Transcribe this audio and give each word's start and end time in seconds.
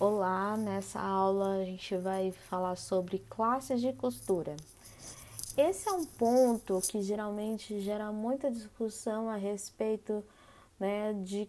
Olá, 0.00 0.56
nessa 0.56 1.00
aula 1.00 1.60
a 1.60 1.64
gente 1.64 1.96
vai 1.96 2.32
falar 2.32 2.74
sobre 2.74 3.20
classes 3.30 3.80
de 3.80 3.92
costura. 3.92 4.56
Esse 5.56 5.88
é 5.88 5.92
um 5.92 6.04
ponto 6.04 6.80
que 6.80 7.00
geralmente 7.00 7.78
gera 7.78 8.10
muita 8.10 8.50
discussão 8.50 9.28
a 9.28 9.36
respeito 9.36 10.24
né, 10.80 11.12
de 11.22 11.48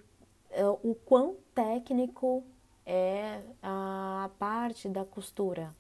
uh, 0.52 0.80
o 0.84 0.94
quão 0.94 1.36
técnico 1.56 2.44
é 2.86 3.42
a 3.64 4.30
parte 4.38 4.88
da 4.88 5.04
costura, 5.04 5.74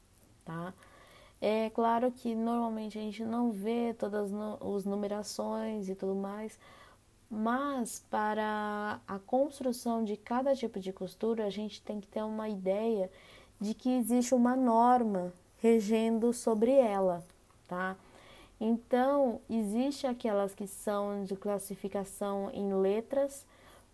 tá? 0.43 0.73
É 1.39 1.70
claro 1.70 2.11
que 2.11 2.34
normalmente 2.34 2.97
a 2.97 3.02
gente 3.02 3.23
não 3.23 3.52
vê 3.52 3.93
todas 3.93 4.32
as 4.34 4.86
numerações 4.86 5.88
e 5.88 5.93
tudo 5.93 6.16
mais, 6.16 6.57
mas 7.30 8.04
para 8.10 9.00
a 9.08 9.20
construção 9.20 10.04
de 10.04 10.16
cada 10.16 10.55
tipo 10.55 10.80
de 10.80 10.94
costura, 10.94 11.46
a 11.46 11.50
gente 11.50 11.82
tem 11.82 12.00
que 12.00 12.08
ter 12.08 12.23
uma 12.23 12.48
ideia 12.50 13.09
de 13.59 13.73
que 13.73 13.90
existe 13.90 14.34
uma 14.34 14.55
norma 14.55 15.34
regendo 15.58 16.32
sobre 16.34 16.72
ela, 16.72 17.23
tá? 17.68 17.96
Então, 18.59 19.41
existe 19.49 20.08
aquelas 20.08 20.54
que 20.54 20.68
são 20.68 21.23
de 21.23 21.35
classificação 21.35 22.49
em 22.54 22.73
letras, 22.73 23.46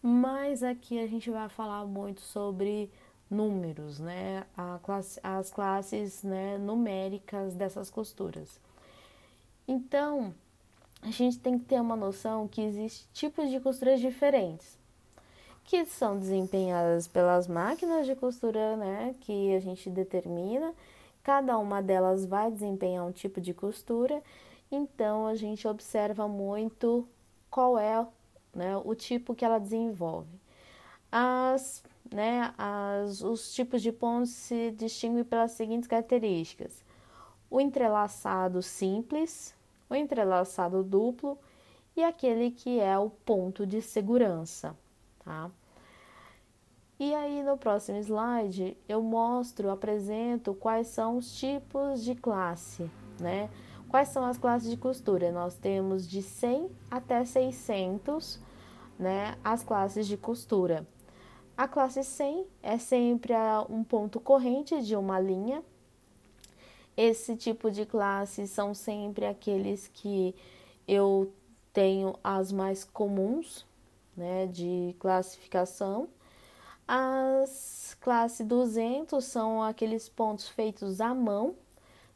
mas 0.01 0.63
aqui 0.63 0.99
a 0.99 1.07
gente 1.07 1.31
vai 1.31 1.49
falar 1.49 1.85
muito 1.85 2.21
sobre 2.21 2.91
números, 3.29 3.99
né? 3.99 4.45
Classe, 4.83 5.19
as 5.23 5.49
classes 5.49 6.21
né, 6.21 6.57
numéricas 6.57 7.55
dessas 7.55 7.89
costuras. 7.89 8.59
Então, 9.67 10.33
a 11.01 11.09
gente 11.09 11.39
tem 11.39 11.57
que 11.57 11.65
ter 11.65 11.81
uma 11.81 11.95
noção 11.95 12.47
que 12.47 12.61
existem 12.61 13.07
tipos 13.11 13.49
de 13.49 13.59
costuras 13.59 13.99
diferentes, 13.99 14.77
que 15.63 15.83
são 15.85 16.17
desempenhadas 16.17 17.07
pelas 17.07 17.47
máquinas 17.47 18.05
de 18.05 18.15
costura, 18.15 18.75
né, 18.77 19.15
que 19.21 19.55
a 19.55 19.59
gente 19.59 19.89
determina. 19.89 20.73
Cada 21.23 21.57
uma 21.57 21.81
delas 21.81 22.25
vai 22.25 22.51
desempenhar 22.51 23.05
um 23.05 23.11
tipo 23.11 23.41
de 23.41 23.53
costura, 23.53 24.21
então 24.71 25.27
a 25.27 25.35
gente 25.35 25.67
observa 25.67 26.27
muito 26.27 27.07
qual 27.49 27.77
é 27.77 28.05
né, 28.53 28.77
o 28.77 28.93
tipo 28.95 29.33
que 29.35 29.45
ela 29.45 29.59
desenvolve. 29.59 30.39
As, 31.11 31.83
né, 32.11 32.53
as, 32.57 33.21
os 33.21 33.53
tipos 33.53 33.81
de 33.81 33.91
pontos 33.91 34.31
se 34.31 34.71
distinguem 34.71 35.23
pelas 35.23 35.51
seguintes 35.51 35.87
características: 35.87 36.83
o 37.49 37.59
entrelaçado 37.59 38.61
simples, 38.61 39.53
o 39.91 39.95
entrelaçado 39.95 40.83
duplo 40.83 41.37
e 41.97 42.01
aquele 42.01 42.49
que 42.49 42.79
é 42.79 42.97
o 42.97 43.09
ponto 43.09 43.67
de 43.67 43.81
segurança, 43.81 44.73
tá? 45.25 45.51
E 46.97 47.13
aí 47.13 47.43
no 47.43 47.57
próximo 47.57 47.97
slide 47.97 48.77
eu 48.87 49.03
mostro, 49.03 49.69
apresento 49.69 50.53
quais 50.53 50.87
são 50.87 51.17
os 51.17 51.37
tipos 51.37 52.01
de 52.05 52.15
classe, 52.15 52.89
né? 53.19 53.49
Quais 53.89 54.07
são 54.07 54.23
as 54.23 54.37
classes 54.37 54.69
de 54.69 54.77
costura? 54.77 55.29
Nós 55.29 55.55
temos 55.55 56.07
de 56.07 56.21
100 56.21 56.71
até 56.89 57.25
600, 57.25 58.39
né, 58.97 59.35
as 59.43 59.61
classes 59.61 60.07
de 60.07 60.15
costura. 60.15 60.87
A 61.57 61.67
classe 61.67 62.01
100 62.01 62.47
é 62.63 62.77
sempre 62.77 63.33
um 63.69 63.83
ponto 63.83 64.21
corrente 64.21 64.81
de 64.81 64.95
uma 64.95 65.19
linha, 65.19 65.61
esse 67.01 67.35
tipo 67.35 67.71
de 67.71 67.83
classe 67.83 68.47
são 68.47 68.75
sempre 68.75 69.25
aqueles 69.25 69.87
que 69.87 70.35
eu 70.87 71.33
tenho 71.73 72.15
as 72.23 72.51
mais 72.51 72.83
comuns, 72.83 73.65
né, 74.15 74.45
de 74.45 74.95
classificação. 74.99 76.07
As 76.87 77.97
classe 77.99 78.43
200 78.43 79.23
são 79.23 79.63
aqueles 79.63 80.07
pontos 80.07 80.47
feitos 80.47 81.01
à 81.01 81.13
mão, 81.15 81.55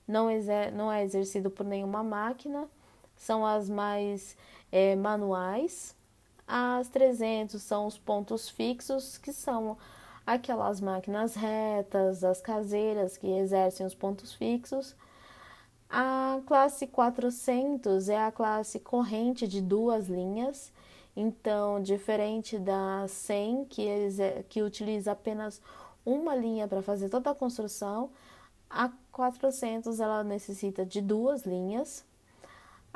não, 0.08 0.30
exer 0.30 0.72
não 0.72 0.92
é 0.92 1.04
exercido 1.04 1.50
por 1.50 1.66
nenhuma 1.66 2.04
máquina, 2.04 2.68
são 3.16 3.44
as 3.44 3.68
mais 3.68 4.38
é, 4.72 4.96
manuais. 4.96 5.96
As 6.48 6.90
300 6.90 7.60
são 7.60 7.88
os 7.88 7.98
pontos 7.98 8.50
fixos, 8.50 9.18
que 9.18 9.34
são 9.34 9.78
aquelas 10.26 10.82
máquinas 10.82 11.36
retas, 11.36 12.24
as 12.24 12.42
caseiras 12.42 13.18
que 13.18 13.28
exercem 13.28 13.86
os 13.86 13.94
pontos 13.94 14.34
fixos. 14.34 14.96
A 15.90 16.42
classe 16.46 16.88
400 16.88 18.10
é 18.10 18.18
a 18.18 18.32
classe 18.32 18.80
corrente 18.80 19.48
de 19.48 19.62
duas 19.62 20.08
linhas, 20.08 20.74
então, 21.16 21.82
diferente 21.82 22.58
da 22.58 23.08
100, 23.08 23.66
que, 23.66 23.88
que 24.50 24.62
utiliza 24.62 25.14
apenas 25.14 25.62
uma 26.06 26.36
linha 26.36 26.68
para 26.68 26.82
fazer 26.82 27.10
toda 27.10 27.32
a 27.32 27.36
construção, 27.36 28.10
a 28.70 28.92
400 29.12 30.00
ela 30.00 30.24
necessita 30.24 30.86
de 30.86 31.02
duas 31.02 31.46
linhas. 31.46 32.04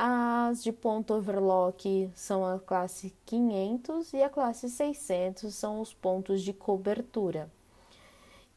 As 0.01 0.63
de 0.63 0.71
ponto 0.71 1.13
overlock 1.13 2.09
são 2.15 2.45
a 2.45 2.57
classe 2.57 3.13
500 3.25 4.13
e 4.13 4.23
a 4.23 4.29
classe 4.29 4.69
600 4.69 5.53
são 5.53 5.81
os 5.81 5.93
pontos 5.93 6.41
de 6.41 6.53
cobertura. 6.53 7.51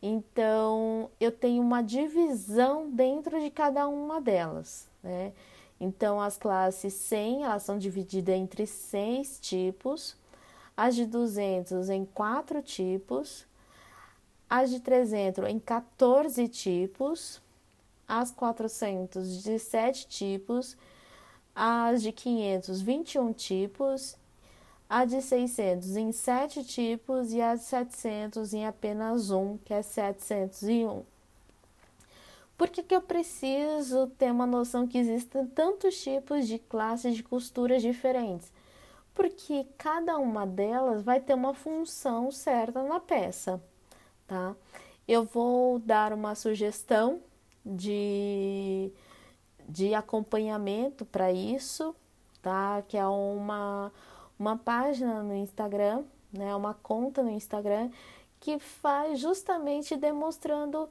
Então, 0.00 1.10
eu 1.18 1.32
tenho 1.32 1.60
uma 1.60 1.82
divisão 1.82 2.88
dentro 2.88 3.40
de 3.40 3.50
cada 3.50 3.88
uma 3.88 4.20
delas, 4.20 4.86
né? 5.02 5.32
Então, 5.80 6.20
as 6.20 6.36
classes 6.36 6.94
100, 6.94 7.42
elas 7.42 7.64
são 7.64 7.76
divididas 7.76 8.36
entre 8.36 8.64
seis 8.64 9.40
tipos, 9.40 10.16
as 10.76 10.94
de 10.94 11.06
200 11.06 11.90
em 11.90 12.04
quatro 12.04 12.62
tipos, 12.62 13.44
as 14.48 14.70
de 14.70 14.78
300 14.78 15.48
em 15.48 15.58
14 15.58 16.46
tipos, 16.46 17.42
as 18.06 18.30
400 18.30 19.42
de 19.42 19.58
sete 19.58 20.06
tipos 20.06 20.76
as 21.54 22.02
de 22.02 22.12
500, 22.12 22.80
21 22.80 23.32
tipos, 23.32 24.16
a 24.88 25.04
de 25.04 25.22
600 25.22 25.96
em 25.96 26.12
7 26.12 26.64
tipos 26.64 27.32
e 27.32 27.40
a 27.40 27.54
de 27.54 27.62
700 27.62 28.52
em 28.54 28.66
apenas 28.66 29.30
um, 29.30 29.56
que 29.58 29.72
é 29.72 29.82
701. 29.82 31.04
Por 32.56 32.68
que, 32.68 32.82
que 32.82 32.94
eu 32.94 33.00
preciso 33.00 34.06
ter 34.18 34.30
uma 34.30 34.46
noção 34.46 34.86
que 34.86 34.98
existem 34.98 35.46
tantos 35.46 36.00
tipos 36.00 36.46
de 36.46 36.58
classes 36.58 37.16
de 37.16 37.22
costuras 37.22 37.82
diferentes? 37.82 38.52
Porque 39.14 39.66
cada 39.76 40.16
uma 40.18 40.46
delas 40.46 41.02
vai 41.02 41.20
ter 41.20 41.34
uma 41.34 41.54
função 41.54 42.30
certa 42.30 42.82
na 42.82 43.00
peça, 43.00 43.60
tá? 44.26 44.54
Eu 45.08 45.24
vou 45.24 45.78
dar 45.78 46.12
uma 46.12 46.34
sugestão 46.34 47.20
de 47.64 48.92
de 49.72 49.94
acompanhamento 49.94 51.04
para 51.06 51.32
isso, 51.32 51.96
tá? 52.42 52.82
Que 52.86 52.98
é 52.98 53.06
uma, 53.06 53.90
uma 54.38 54.58
página 54.58 55.22
no 55.22 55.34
Instagram, 55.34 56.04
né? 56.30 56.54
Uma 56.54 56.74
conta 56.74 57.22
no 57.22 57.30
Instagram 57.30 57.90
que 58.38 58.58
faz 58.58 59.18
justamente 59.18 59.96
demonstrando 59.96 60.88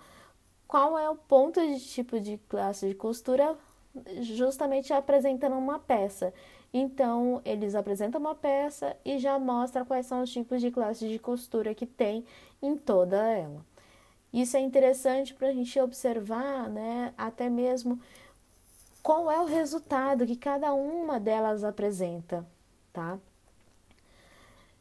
qual 0.68 0.98
é 0.98 1.08
o 1.10 1.16
ponto 1.16 1.60
de 1.62 1.80
tipo 1.80 2.20
de 2.20 2.38
classe 2.50 2.88
de 2.88 2.96
costura, 2.96 3.56
justamente 4.22 4.92
apresentando 4.94 5.58
uma 5.58 5.78
peça. 5.78 6.34
Então, 6.74 7.42
eles 7.44 7.76
apresentam 7.76 8.20
uma 8.20 8.34
peça 8.34 8.96
e 9.04 9.20
já 9.20 9.38
mostra 9.38 9.86
quais 9.86 10.06
são 10.06 10.24
os 10.24 10.32
tipos 10.32 10.62
de 10.62 10.72
classe 10.72 11.08
de 11.08 11.20
costura 11.20 11.76
que 11.76 11.86
tem 11.86 12.26
em 12.62 12.78
toda 12.78 13.18
ela. 13.18 13.64
Isso 14.34 14.56
é 14.56 14.62
interessante 14.62 15.34
para 15.34 15.50
a 15.50 15.54
gente 15.54 15.78
observar, 15.80 16.70
né? 16.70 17.14
Até 17.18 17.50
mesmo 17.50 18.00
qual 19.02 19.32
é 19.32 19.40
o 19.40 19.46
resultado 19.46 20.26
que 20.26 20.36
cada 20.36 20.74
uma 20.74 21.20
delas 21.20 21.64
apresenta, 21.64 22.46
tá? 22.94 23.18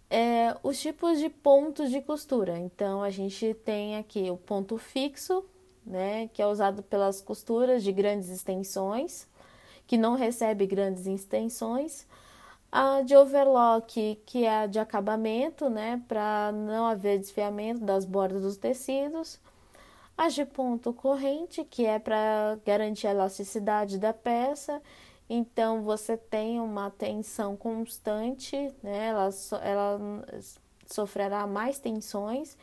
É, 0.08 0.56
os 0.62 0.80
tipos 0.80 1.18
de 1.18 1.30
pontos 1.30 1.90
de 1.90 2.00
costura. 2.02 2.58
Então, 2.58 3.02
a 3.02 3.10
gente 3.10 3.54
tem 3.64 3.96
aqui 3.96 4.30
o 4.30 4.36
ponto 4.36 4.76
fixo, 4.76 5.44
né, 5.86 6.28
que 6.32 6.42
é 6.42 6.46
usado 6.46 6.82
pelas 6.82 7.20
costuras 7.20 7.82
de 7.82 7.92
grandes 7.92 8.28
extensões, 8.28 9.28
que 9.86 9.96
não 9.96 10.16
recebe 10.16 10.66
grandes 10.66 11.06
extensões. 11.06 12.06
A 12.72 13.02
de 13.02 13.16
overlock, 13.16 14.20
que 14.26 14.44
é 14.44 14.62
a 14.62 14.66
de 14.66 14.78
acabamento, 14.78 15.68
né, 15.70 16.02
para 16.06 16.52
não 16.52 16.86
haver 16.86 17.18
desfiamento 17.18 17.84
das 17.84 18.04
bordas 18.04 18.42
dos 18.42 18.56
tecidos 18.56 19.40
as 20.20 20.34
de 20.34 20.44
ponto 20.44 20.92
corrente, 20.92 21.64
que 21.64 21.86
é 21.86 21.98
para 21.98 22.58
garantir 22.62 23.06
a 23.06 23.10
elasticidade 23.10 23.98
da 23.98 24.12
peça. 24.12 24.82
Então, 25.30 25.80
você 25.80 26.14
tem 26.14 26.60
uma 26.60 26.90
tensão 26.90 27.56
constante, 27.56 28.54
né? 28.82 29.06
ela, 29.06 29.30
ela 29.62 29.98
sofrerá 30.84 31.46
mais 31.46 31.78
tensões 31.78 32.54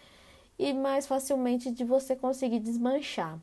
e 0.59 0.71
mais 0.71 1.07
facilmente 1.07 1.71
de 1.71 1.83
você 1.83 2.15
conseguir 2.15 2.59
desmanchar. 2.59 3.39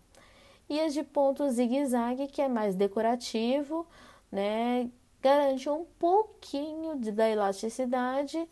E 0.71 0.81
as 0.81 0.95
de 0.95 1.03
ponto 1.03 1.51
zigue-zague, 1.51 2.29
que 2.29 2.41
é 2.41 2.47
mais 2.47 2.77
decorativo, 2.77 3.85
né? 4.31 4.89
garante 5.21 5.69
um 5.69 5.85
pouquinho 5.99 7.01
de, 7.01 7.11
da 7.11 7.29
elasticidade, 7.29 8.49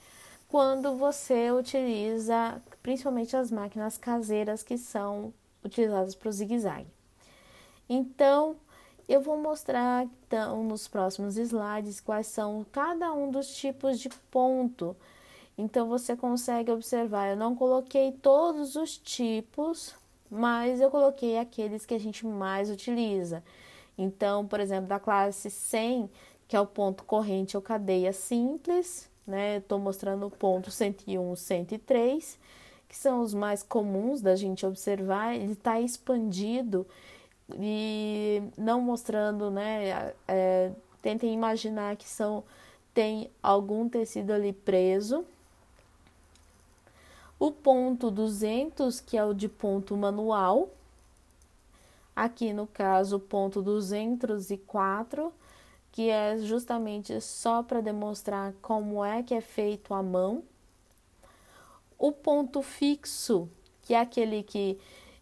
quando 0.48 0.96
você 0.96 1.52
utiliza 1.52 2.60
principalmente 2.82 3.36
as 3.36 3.52
máquinas 3.52 3.96
caseiras 3.96 4.64
que 4.64 4.76
são 4.76 5.32
utilizadas 5.64 6.14
para 6.14 6.28
o 6.28 6.32
zigue-zague. 6.32 6.90
Então, 7.88 8.56
eu 9.08 9.20
vou 9.20 9.36
mostrar 9.36 10.06
então, 10.26 10.64
nos 10.64 10.88
próximos 10.88 11.36
slides 11.36 12.00
quais 12.00 12.26
são 12.26 12.64
cada 12.72 13.12
um 13.12 13.30
dos 13.30 13.54
tipos 13.54 13.98
de 14.00 14.08
ponto. 14.30 14.96
Então, 15.56 15.88
você 15.88 16.16
consegue 16.16 16.70
observar, 16.70 17.28
eu 17.28 17.36
não 17.36 17.54
coloquei 17.54 18.12
todos 18.12 18.74
os 18.76 18.96
tipos, 18.96 19.94
mas 20.30 20.80
eu 20.80 20.90
coloquei 20.90 21.38
aqueles 21.38 21.84
que 21.84 21.94
a 21.94 22.00
gente 22.00 22.26
mais 22.26 22.70
utiliza. 22.70 23.42
Então, 23.98 24.46
por 24.46 24.60
exemplo, 24.60 24.88
da 24.88 24.98
classe 24.98 25.50
100, 25.50 26.10
que 26.48 26.56
é 26.56 26.60
o 26.60 26.66
ponto 26.66 27.04
corrente 27.04 27.56
ou 27.56 27.62
cadeia 27.62 28.12
simples, 28.12 29.10
né? 29.26 29.58
Estou 29.58 29.78
mostrando 29.78 30.26
o 30.26 30.30
ponto 30.30 30.70
101, 30.70 31.36
103, 31.36 32.38
que 32.92 32.98
são 32.98 33.22
os 33.22 33.32
mais 33.32 33.62
comuns 33.62 34.20
da 34.20 34.36
gente 34.36 34.66
observar. 34.66 35.34
Ele 35.34 35.54
está 35.54 35.80
expandido 35.80 36.86
e 37.58 38.42
não 38.54 38.82
mostrando, 38.82 39.50
né? 39.50 40.12
É, 40.28 40.70
tentem 41.00 41.32
imaginar 41.32 41.96
que 41.96 42.06
são 42.06 42.44
tem 42.92 43.30
algum 43.42 43.88
tecido 43.88 44.30
ali 44.30 44.52
preso. 44.52 45.24
O 47.38 47.50
ponto 47.50 48.10
200, 48.10 49.00
que 49.00 49.16
é 49.16 49.24
o 49.24 49.32
de 49.32 49.48
ponto 49.48 49.96
manual. 49.96 50.68
Aqui 52.14 52.52
no 52.52 52.66
caso, 52.66 53.16
o 53.16 53.20
ponto 53.20 53.62
204, 53.62 55.32
que 55.90 56.10
é 56.10 56.36
justamente 56.36 57.18
só 57.22 57.62
para 57.62 57.80
demonstrar 57.80 58.52
como 58.60 59.02
é 59.02 59.22
que 59.22 59.32
é 59.32 59.40
feito 59.40 59.94
a 59.94 60.02
mão. 60.02 60.44
O 62.02 62.10
ponto 62.10 62.62
fixo, 62.62 63.48
que 63.80 63.94
é 63.94 64.00
aquele 64.00 64.42
que 64.42 64.76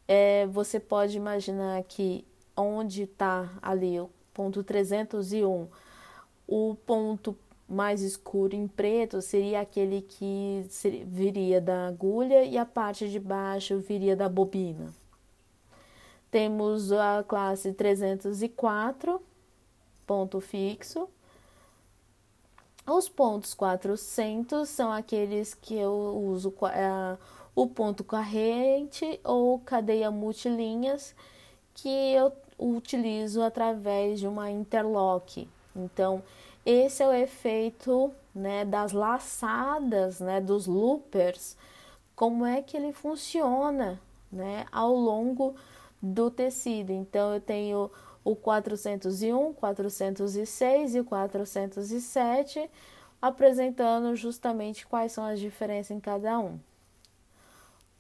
é, 0.09 0.47
você 0.47 0.81
pode 0.81 1.15
imaginar 1.15 1.83
que 1.83 2.25
onde 2.57 3.03
está 3.03 3.51
ali 3.61 4.01
o 4.01 4.09
ponto 4.33 4.65
301, 4.65 5.69
o 6.49 6.75
ponto 6.87 7.37
mais 7.69 8.01
escuro 8.01 8.57
em 8.57 8.67
preto 8.67 9.21
seria 9.21 9.61
aquele 9.61 10.01
que 10.01 10.65
viria 11.07 11.61
da 11.61 11.87
agulha 11.87 12.45
e 12.45 12.57
a 12.57 12.65
parte 12.65 13.11
de 13.11 13.21
baixo 13.21 13.79
viria 13.81 14.17
da 14.17 14.27
bobina. 14.27 14.95
Temos 16.31 16.93
a 16.93 17.23
classe 17.29 17.75
304, 17.75 19.21
ponto 20.07 20.41
fixo. 20.41 21.11
Os 22.93 23.09
pontos 23.09 23.55
400 23.55 24.69
são 24.69 24.91
aqueles 24.91 25.55
que 25.55 25.77
eu 25.77 25.93
uso 25.93 26.53
é, 26.73 27.17
o 27.55 27.69
ponto 27.69 28.03
corrente 28.03 29.21
ou 29.23 29.61
cadeia 29.61 30.11
multilinhas 30.11 31.15
que 31.73 31.89
eu 31.89 32.33
utilizo 32.59 33.43
através 33.43 34.19
de 34.19 34.27
uma 34.27 34.51
interlock. 34.51 35.49
Então, 35.77 36.21
esse 36.67 37.01
é 37.01 37.07
o 37.07 37.13
efeito 37.13 38.13
né, 38.35 38.65
das 38.65 38.91
laçadas, 38.91 40.19
né, 40.19 40.41
dos 40.41 40.67
loopers, 40.67 41.57
como 42.17 42.45
é 42.45 42.61
que 42.61 42.77
ele 42.77 42.93
funciona 42.93 44.01
né, 44.33 44.67
ao 44.73 44.93
longo 44.97 45.55
do 46.03 46.29
tecido. 46.29 46.91
Então, 46.91 47.35
eu 47.35 47.41
tenho 47.41 47.89
o 48.25 48.37
401, 48.37 49.53
406 49.55 50.95
e 50.95 51.01
o 51.01 51.05
407, 51.05 52.71
apresentando 53.21 54.15
justamente 54.17 54.87
quais 54.87 55.13
são 55.13 55.25
as 55.25 55.39
diferenças 55.41 55.91
em 55.91 56.01
cada 56.01 56.39
um 56.39 56.59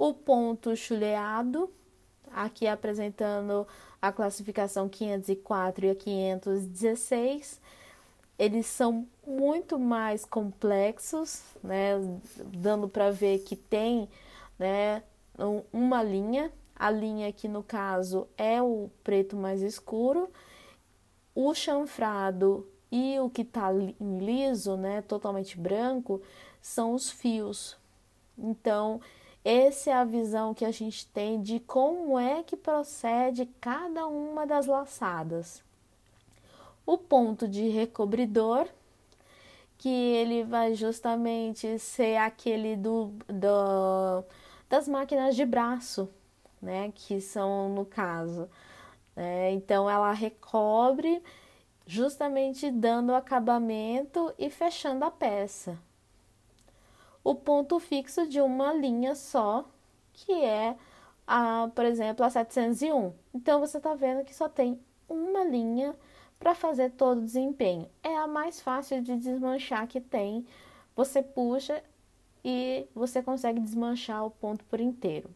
o 0.00 0.14
ponto 0.14 0.74
chuleado, 0.74 1.70
aqui 2.32 2.66
apresentando 2.66 3.68
a 4.00 4.10
classificação 4.10 4.88
504 4.88 5.84
e 5.84 5.90
a 5.90 5.94
516. 5.94 7.60
Eles 8.38 8.64
são 8.64 9.06
muito 9.26 9.78
mais 9.78 10.24
complexos, 10.24 11.42
né, 11.62 11.96
dando 12.46 12.88
para 12.88 13.10
ver 13.10 13.40
que 13.40 13.54
tem, 13.54 14.08
né, 14.58 15.02
uma 15.70 16.02
linha. 16.02 16.50
A 16.80 16.90
linha 16.90 17.28
aqui 17.28 17.46
no 17.46 17.62
caso 17.62 18.26
é 18.38 18.62
o 18.62 18.90
preto 19.04 19.36
mais 19.36 19.60
escuro. 19.60 20.30
O 21.34 21.54
chanfrado 21.54 22.66
e 22.90 23.20
o 23.20 23.28
que 23.28 23.42
está 23.42 23.70
liso, 23.70 24.78
né, 24.78 25.02
totalmente 25.02 25.58
branco, 25.58 26.22
são 26.58 26.94
os 26.94 27.10
fios. 27.10 27.76
Então, 28.38 28.98
essa 29.44 29.90
é 29.90 29.92
a 29.92 30.04
visão 30.04 30.54
que 30.54 30.64
a 30.64 30.70
gente 30.70 31.06
tem 31.08 31.42
de 31.42 31.60
como 31.60 32.18
é 32.18 32.42
que 32.42 32.56
procede 32.56 33.44
cada 33.60 34.06
uma 34.06 34.46
das 34.46 34.64
laçadas. 34.64 35.62
O 36.86 36.96
ponto 36.96 37.46
de 37.46 37.68
recobridor, 37.68 38.66
que 39.76 39.90
ele 39.90 40.44
vai 40.44 40.74
justamente 40.74 41.78
ser 41.78 42.16
aquele 42.16 42.74
do, 42.74 43.12
do 43.28 44.24
das 44.66 44.88
máquinas 44.88 45.36
de 45.36 45.44
braço, 45.44 46.08
né? 46.60 46.92
Que 46.94 47.20
são 47.20 47.68
no 47.70 47.84
caso. 47.84 48.48
Né? 49.16 49.52
Então 49.52 49.88
ela 49.88 50.12
recobre 50.12 51.22
justamente 51.86 52.70
dando 52.70 53.14
acabamento 53.14 54.32
e 54.38 54.50
fechando 54.50 55.04
a 55.04 55.10
peça 55.10 55.78
o 57.22 57.34
ponto 57.34 57.78
fixo 57.78 58.26
de 58.26 58.40
uma 58.40 58.72
linha 58.72 59.14
só, 59.14 59.68
que 60.12 60.32
é, 60.32 60.76
a, 61.26 61.70
por 61.74 61.84
exemplo, 61.84 62.24
a 62.24 62.30
701. 62.30 63.12
Então, 63.34 63.60
você 63.60 63.76
está 63.76 63.94
vendo 63.94 64.24
que 64.24 64.34
só 64.34 64.48
tem 64.48 64.80
uma 65.08 65.44
linha 65.44 65.94
para 66.38 66.54
fazer 66.54 66.90
todo 66.92 67.18
o 67.18 67.24
desempenho. 67.24 67.88
É 68.02 68.16
a 68.16 68.26
mais 68.26 68.60
fácil 68.60 69.02
de 69.02 69.16
desmanchar 69.16 69.86
que 69.86 70.00
tem. 70.00 70.46
Você 70.96 71.22
puxa 71.22 71.82
e 72.44 72.86
você 72.94 73.22
consegue 73.22 73.60
desmanchar 73.60 74.24
o 74.24 74.30
ponto 74.30 74.64
por 74.64 74.80
inteiro. 74.80 75.30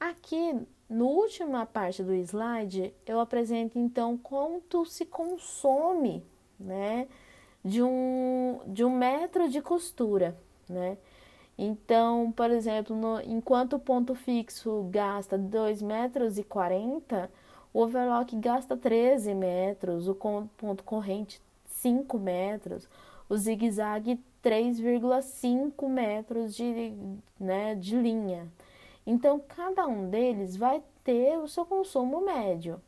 Aqui, 0.00 0.54
na 0.88 1.04
última 1.04 1.66
parte 1.66 2.02
do 2.02 2.14
slide, 2.14 2.94
eu 3.06 3.20
apresento 3.20 3.78
então 3.78 4.16
quanto 4.16 4.84
se 4.86 5.04
consome, 5.04 6.24
né, 6.58 7.08
de 7.64 7.82
um, 7.82 8.60
de 8.66 8.84
um 8.84 8.96
metro 8.96 9.48
de 9.48 9.60
costura 9.60 10.36
né? 10.68 10.98
Então, 11.56 12.30
por 12.32 12.50
exemplo, 12.50 12.94
no, 12.94 13.20
enquanto 13.22 13.74
o 13.74 13.80
ponto 13.80 14.14
fixo 14.14 14.86
gasta 14.90 15.36
2,40 15.38 15.84
metros, 15.84 16.38
e 16.38 16.44
40, 16.44 17.30
o 17.72 17.82
overlock 17.82 18.36
gasta 18.36 18.76
13 18.76 19.34
metros, 19.34 20.08
o 20.08 20.14
ponto 20.14 20.84
corrente 20.84 21.40
5 21.66 22.18
metros, 22.18 22.88
o 23.28 23.36
zigue-zague 23.36 24.20
3,5 24.42 25.88
metros 25.88 26.54
de, 26.54 26.92
né, 27.40 27.74
de 27.74 27.96
linha. 27.96 28.46
Então, 29.10 29.40
cada 29.40 29.86
um 29.86 30.10
deles 30.10 30.54
vai 30.54 30.82
ter 31.02 31.38
o 31.38 31.48
seu 31.48 31.64
consumo 31.64 32.20
médio. 32.20 32.78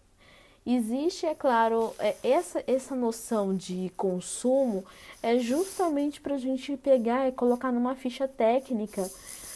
Existe, 0.67 1.25
é 1.25 1.35
claro, 1.35 1.95
é, 1.99 2.15
essa, 2.23 2.63
essa 2.67 2.95
noção 2.95 3.57
de 3.57 3.91
consumo 3.97 4.85
é 5.23 5.39
justamente 5.39 6.21
para 6.21 6.35
a 6.35 6.39
gente 6.39 6.77
pegar 6.77 7.27
e 7.27 7.33
colocar 7.33 7.73
numa 7.73 7.95
ficha 7.95 8.29
técnica, 8.29 9.11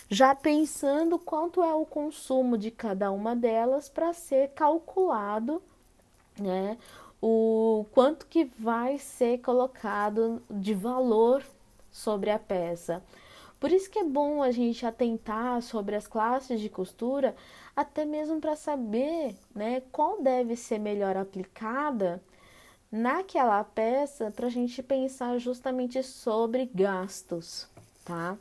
já 0.09 0.35
pensando 0.35 1.18
quanto 1.18 1.62
é 1.62 1.75
o 1.75 1.85
consumo 1.85 2.56
de 2.56 2.71
cada 2.71 3.12
uma 3.12 3.37
delas 3.37 3.90
para 3.90 4.14
ser 4.14 4.49
calculado, 4.54 5.62
né? 6.40 6.78
O 7.21 7.85
quanto 7.92 8.26
que 8.26 8.47
vai 8.59 8.97
ser 8.97 9.38
colocado 9.42 10.42
de 10.50 10.73
valor 10.73 11.44
sobre 11.92 12.30
a 12.30 12.38
peça. 12.38 13.02
Por 13.64 13.73
isso 13.73 13.88
que 13.88 13.99
é 13.99 14.04
bom 14.04 14.42
a 14.42 14.50
gente 14.50 14.85
atentar 14.85 15.62
sobre 15.62 15.97
as 15.97 16.06
classes 16.06 16.61
de 16.61 16.68
costura, 16.68 17.35
até 17.75 18.04
mesmo 18.04 18.38
para 18.38 18.54
saber 18.54 19.35
né, 19.54 19.80
qual 19.90 20.21
deve 20.21 20.54
ser 20.54 20.78
melhor 20.78 21.16
aplicada 21.16 22.23
naquela 22.92 23.64
peça 23.64 24.30
para 24.30 24.49
a 24.49 24.50
gente 24.50 24.83
pensar 24.83 25.38
justamente 25.38 26.02
sobre 26.02 26.71
gastos, 26.75 27.66
tá? 28.04 28.37